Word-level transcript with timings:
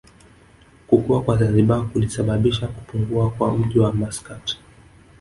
Kukua 0.87 1.21
kwa 1.23 1.37
Zanzibar 1.37 1.89
kulisababisha 1.89 2.67
kupungua 2.67 3.29
kwa 3.31 3.57
mji 3.57 3.79
wa 3.79 3.93
Maskat 3.93 4.57